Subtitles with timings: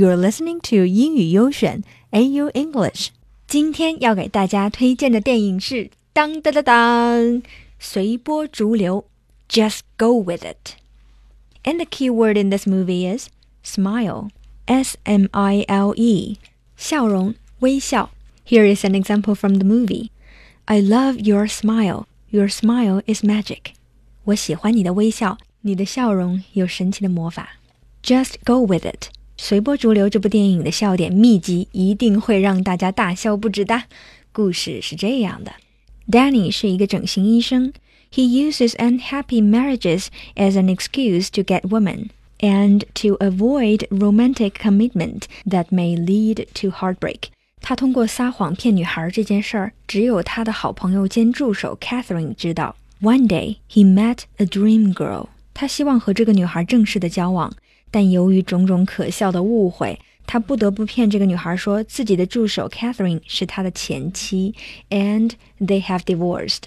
[0.00, 3.08] You're listening to 英语优选 AU English。
[3.46, 7.42] 今天要给大家推荐的电影是当当当当，
[7.78, 9.04] 随波逐流，
[9.46, 13.28] Just go with it。And the key word in this movie is
[13.62, 14.30] smile.
[14.64, 16.38] S M I L E，
[16.78, 18.08] 笑容、微笑。
[18.46, 20.08] Here is an example from the movie.
[20.64, 22.06] I love your smile.
[22.30, 23.74] Your smile is magic.
[24.24, 27.50] 我喜欢你的微笑，你的笑容有神奇的魔法。
[28.02, 29.10] Just go with it.
[29.42, 33.84] 随波逐流这部电影的笑点密集，一定会让大家大笑不止的。
[34.32, 35.52] 故事是这样的
[36.10, 37.72] ：Danny 是一个整形医生
[38.12, 45.68] ，He uses unhappy marriages as an excuse to get women and to avoid romantic commitment that
[45.70, 47.30] may lead to heartbreak。
[47.62, 52.76] 他通过撒谎骗女孩这件事儿，只有他的好朋友兼助手 Catherine 知道。
[53.00, 55.28] One day he met a dream girl。
[55.54, 57.50] 他希望和这个女孩正式的交往。
[57.90, 64.54] 但由于种种可笑的误会，他不得不骗这个女孩说自己的助手 Katherine 是他的前妻
[64.90, 66.62] ，and they have divorced。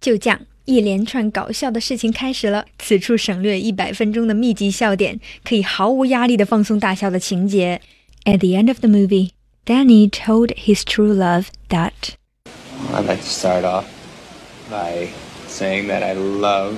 [0.00, 2.66] 就这样，一连串搞笑的事情开始了。
[2.78, 7.80] 此处省略一百分钟的密集笑点，可以毫无压力的放松大笑的情节。
[8.24, 9.30] At the end of the movie,
[9.64, 12.16] Danny told his true love that.
[12.92, 13.84] I'd like to start off
[14.70, 15.08] by
[15.48, 16.74] saying that I love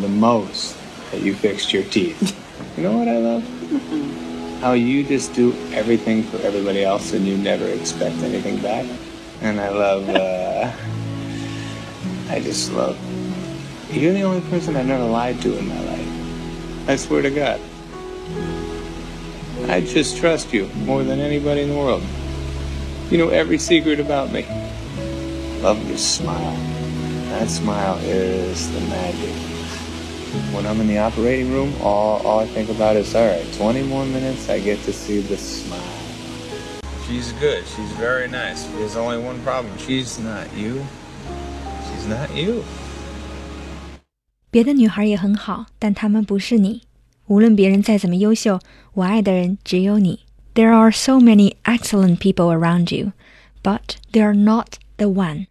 [0.00, 0.74] the most
[1.10, 2.34] that you fixed your teeth.
[2.76, 4.60] You know what I love?
[4.60, 8.86] How you just do everything for everybody else and you never expect anything back.
[9.40, 10.70] And I love, uh,
[12.32, 12.96] I just love,
[13.90, 16.88] you're the only person I've never lied to in my life.
[16.88, 17.60] I swear to God.
[19.68, 22.02] I just trust you more than anybody in the world.
[23.10, 24.46] You know every secret about me.
[25.60, 26.56] Love your smile.
[27.30, 29.59] That smile is the magic
[30.53, 33.83] When I'm in the operating room, all, all I think about is, all right, 20
[33.83, 35.79] more minutes, I get to see the smile.
[37.07, 37.63] She's good.
[37.65, 38.65] She's very nice.
[38.77, 39.71] There's only one problem.
[39.77, 40.83] She's not you.
[41.87, 42.63] She's not you.
[44.51, 46.81] 别的女孩也很好，但她们不是你。
[47.27, 48.59] 无论别人再怎么优秀，
[48.93, 50.21] 我爱的人只有你。
[50.53, 53.11] There are so many excellent people around you,
[53.61, 55.47] but they are not the one.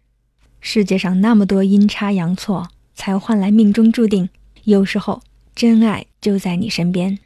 [0.59, 4.29] 世界上那么多阴差阳错，才换来命中注定。
[4.64, 5.22] 有时候，
[5.54, 7.20] 真爱就在你身边。